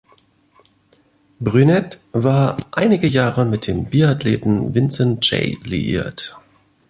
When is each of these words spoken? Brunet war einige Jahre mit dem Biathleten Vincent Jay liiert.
Brunet 1.39 1.99
war 2.11 2.57
einige 2.71 3.05
Jahre 3.05 3.45
mit 3.45 3.67
dem 3.67 3.85
Biathleten 3.85 4.73
Vincent 4.73 5.23
Jay 5.29 5.59
liiert. 5.63 6.35